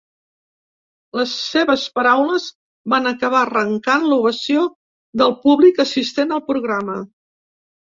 [1.19, 2.47] Les seves paraules
[2.95, 4.65] van acabar arrencant l’ovació
[5.23, 6.99] del públic assistent al programa.